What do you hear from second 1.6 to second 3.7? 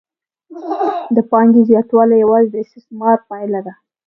زیاتوالی یوازې د استثمار پایله